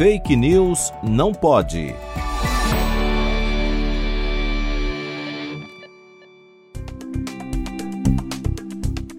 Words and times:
Fake 0.00 0.34
News 0.34 0.94
não 1.02 1.30
pode. 1.30 1.94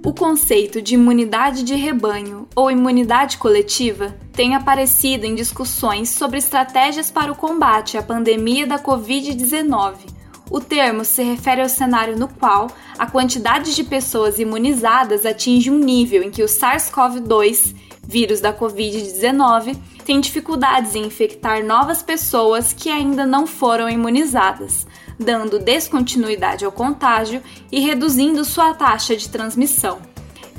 O 0.04 0.12
conceito 0.12 0.82
de 0.82 0.96
imunidade 0.96 1.62
de 1.62 1.76
rebanho 1.76 2.48
ou 2.56 2.72
imunidade 2.72 3.38
coletiva 3.38 4.16
tem 4.34 4.56
aparecido 4.56 5.28
em 5.28 5.36
discussões 5.36 6.10
sobre 6.10 6.40
estratégias 6.40 7.12
para 7.12 7.32
o 7.32 7.36
combate 7.36 7.96
à 7.96 8.02
pandemia 8.02 8.66
da 8.66 8.80
Covid-19. 8.80 10.21
O 10.52 10.60
termo 10.60 11.06
se 11.06 11.24
refere 11.24 11.62
ao 11.62 11.70
cenário 11.70 12.20
no 12.20 12.28
qual 12.28 12.68
a 13.00 13.10
quantidade 13.10 13.74
de 13.74 13.86
pessoas 13.86 14.38
imunizadas 14.38 15.26
atinge 15.26 15.72
um 15.72 15.80
nível 15.80 16.22
em 16.22 16.30
que 16.30 16.44
o 16.44 16.46
SARS-CoV-2, 16.46 17.74
vírus 18.06 18.42
da 18.42 18.54
Covid-19, 18.54 19.78
tem 20.04 20.20
dificuldades 20.20 20.94
em 20.94 21.06
infectar 21.06 21.64
novas 21.64 22.04
pessoas 22.04 22.74
que 22.74 22.90
ainda 22.90 23.26
não 23.26 23.48
foram 23.48 23.90
imunizadas, 23.90 24.86
dando 25.18 25.58
descontinuidade 25.58 26.66
ao 26.66 26.72
contágio 26.72 27.42
e 27.72 27.80
reduzindo 27.80 28.44
sua 28.44 28.74
taxa 28.74 29.16
de 29.16 29.30
transmissão. 29.30 30.00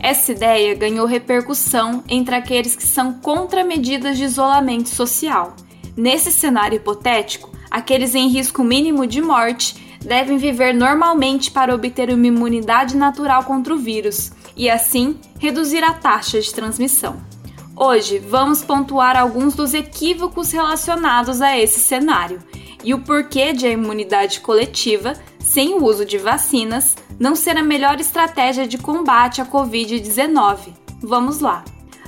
Essa 0.00 0.32
ideia 0.32 0.74
ganhou 0.74 1.04
repercussão 1.04 2.02
entre 2.08 2.34
aqueles 2.34 2.74
que 2.74 2.86
são 2.86 3.12
contra 3.20 3.62
medidas 3.62 4.16
de 4.16 4.24
isolamento 4.24 4.88
social. 4.88 5.54
Nesse 5.94 6.32
cenário 6.32 6.76
hipotético, 6.76 7.52
aqueles 7.70 8.14
em 8.14 8.28
risco 8.28 8.64
mínimo 8.64 9.06
de 9.06 9.20
morte 9.20 9.81
devem 10.02 10.36
viver 10.36 10.74
normalmente 10.74 11.50
para 11.50 11.74
obter 11.74 12.10
uma 12.10 12.26
imunidade 12.26 12.96
natural 12.96 13.44
contra 13.44 13.74
o 13.74 13.78
vírus 13.78 14.32
e, 14.56 14.68
assim, 14.68 15.18
reduzir 15.38 15.82
a 15.82 15.92
taxa 15.92 16.40
de 16.40 16.52
transmissão. 16.52 17.16
Hoje, 17.74 18.18
vamos 18.18 18.62
pontuar 18.62 19.16
alguns 19.16 19.54
dos 19.54 19.72
equívocos 19.72 20.52
relacionados 20.52 21.40
a 21.40 21.58
esse 21.58 21.80
cenário 21.80 22.40
e 22.84 22.92
o 22.92 23.00
porquê 23.00 23.52
de 23.52 23.66
a 23.66 23.70
imunidade 23.70 24.40
coletiva, 24.40 25.14
sem 25.38 25.74
o 25.74 25.84
uso 25.84 26.04
de 26.04 26.18
vacinas, 26.18 26.96
não 27.18 27.34
ser 27.34 27.56
a 27.56 27.62
melhor 27.62 27.98
estratégia 28.00 28.66
de 28.66 28.78
combate 28.78 29.40
à 29.40 29.46
Covid-19. 29.46 30.74
Vamos 31.00 31.40
lá! 31.40 31.64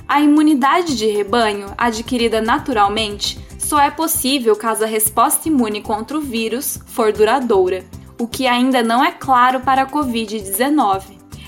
A 0.06 0.20
imunidade 0.20 0.96
de 0.96 1.06
rebanho, 1.06 1.72
adquirida 1.78 2.40
naturalmente, 2.40 3.38
só 3.74 3.80
é 3.80 3.90
possível 3.90 4.54
caso 4.54 4.84
a 4.84 4.86
resposta 4.86 5.48
imune 5.48 5.80
contra 5.80 6.16
o 6.16 6.20
vírus 6.20 6.78
for 6.86 7.12
duradoura, 7.12 7.84
o 8.20 8.28
que 8.28 8.46
ainda 8.46 8.84
não 8.84 9.04
é 9.04 9.10
claro 9.10 9.58
para 9.58 9.82
a 9.82 9.86
Covid-19. 9.90 11.02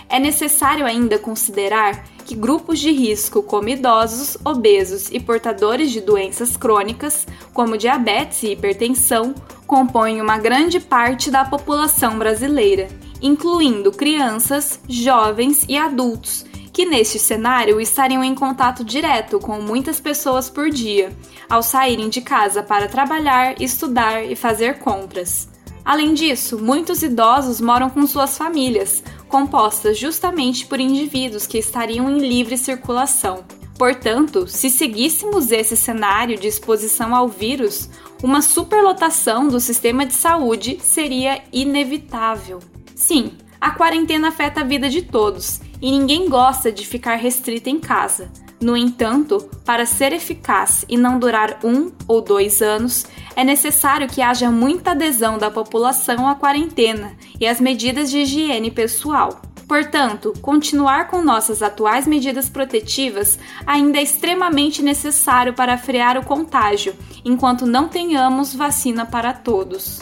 É 0.09 0.19
necessário 0.19 0.85
ainda 0.85 1.21
considerar 1.21 2.05
que 2.25 2.35
grupos 2.35 2.81
de 2.81 2.91
risco, 2.91 3.45
como 3.45 3.69
idosos, 3.69 4.37
obesos 4.45 5.09
e 5.13 5.21
portadores 5.21 5.93
de 5.93 6.01
doenças 6.01 6.57
crônicas, 6.57 7.29
como 7.55 7.79
diabetes 7.79 8.43
e 8.43 8.51
hipertensão, 8.51 9.33
compõem 9.65 10.21
uma 10.21 10.37
grande 10.37 10.81
parte 10.81 11.31
da 11.31 11.45
população 11.45 12.19
brasileira, 12.19 12.89
incluindo 13.23 13.93
crianças, 13.93 14.81
jovens 14.89 15.65
e 15.69 15.79
adultos, 15.79 16.45
que 16.77 16.85
neste 16.85 17.19
cenário 17.19 17.81
estariam 17.81 18.23
em 18.23 18.35
contato 18.35 18.85
direto 18.85 19.41
com 19.41 19.59
muitas 19.63 19.99
pessoas 19.99 20.51
por 20.51 20.69
dia, 20.69 21.11
ao 21.49 21.63
saírem 21.63 22.11
de 22.11 22.21
casa 22.21 22.63
para 22.63 22.87
trabalhar, 22.87 23.59
estudar 23.63 24.23
e 24.23 24.37
fazer 24.37 24.79
compras. 24.79 25.49
Além 25.83 26.13
disso, 26.13 26.59
muitos 26.59 27.03
idosos 27.03 27.63
moram 27.63 27.89
com 27.89 28.07
suas 28.07 28.37
famílias, 28.37 29.03
compostas 29.27 29.97
justamente 29.97 30.67
por 30.67 30.79
indivíduos 30.79 31.47
que 31.47 31.57
estariam 31.57 32.11
em 32.11 32.19
livre 32.19 32.59
circulação. 32.59 33.43
Portanto, 33.79 34.47
se 34.47 34.69
seguíssemos 34.69 35.51
esse 35.51 35.79
cenário 35.79 36.39
de 36.39 36.47
exposição 36.47 37.17
ao 37.17 37.27
vírus, 37.27 37.89
uma 38.23 38.43
superlotação 38.43 39.49
do 39.49 39.61
sistema 39.61 40.05
de 40.05 40.13
saúde 40.13 40.79
seria 40.83 41.43
inevitável. 41.51 42.61
Sim, 42.95 43.33
a 43.59 43.71
quarentena 43.71 44.29
afeta 44.29 44.61
a 44.61 44.65
vida 44.65 44.91
de 44.91 45.01
todos 45.01 45.65
e 45.81 45.91
ninguém 45.91 46.29
gosta 46.29 46.71
de 46.73 46.87
ficar 46.87 47.17
restrito 47.17 47.69
em 47.69 47.79
casa. 47.79 48.31
No 48.61 48.77
entanto, 48.77 49.49
para 49.65 49.85
ser 49.85 50.13
eficaz 50.13 50.85
e 50.89 50.97
não 50.97 51.19
durar 51.19 51.59
um 51.63 51.93
ou 52.09 52.23
dois 52.23 52.63
anos, 52.63 53.07
é 53.35 53.45
necessário 53.45 54.09
que 54.09 54.23
haja 54.23 54.51
muita 54.51 54.93
adesão 54.93 55.37
da 55.37 55.51
população 55.51 56.27
à 56.27 56.35
quarentena 56.35 57.15
e 57.39 57.47
às 57.47 57.61
medidas 57.61 58.11
de 58.11 58.19
higiene 58.19 58.71
pessoal. 58.71 59.43
Portanto, 59.69 60.33
continuar 60.41 61.09
com 61.09 61.21
nossas 61.21 61.61
atuais 61.61 62.07
medidas 62.07 62.49
protetivas 62.49 63.39
ainda 63.67 63.99
é 63.99 64.03
extremamente 64.03 64.81
necessário 64.81 65.53
para 65.53 65.77
frear 65.77 66.17
o 66.17 66.25
contágio, 66.25 66.95
enquanto 67.25 67.67
não 67.67 67.89
tenhamos 67.89 68.55
vacina 68.55 69.05
para 69.05 69.33
todos. 69.33 70.01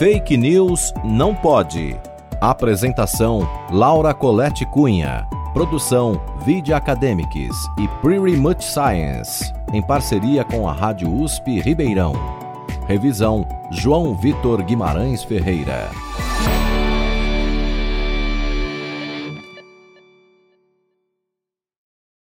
Fake 0.00 0.34
News 0.34 0.94
não 1.04 1.34
pode. 1.34 1.94
Apresentação: 2.40 3.46
Laura 3.70 4.14
Colette 4.14 4.64
Cunha. 4.64 5.28
Produção: 5.52 6.18
Video 6.42 6.74
Academics 6.74 7.54
e 7.78 7.86
Pretty 8.00 8.34
Much 8.34 8.62
Science, 8.62 9.52
em 9.74 9.82
parceria 9.82 10.42
com 10.42 10.66
a 10.66 10.72
Rádio 10.72 11.12
USP 11.12 11.60
Ribeirão. 11.60 12.14
Revisão: 12.88 13.46
João 13.70 14.14
Vitor 14.14 14.62
Guimarães 14.62 15.22
Ferreira. 15.22 15.90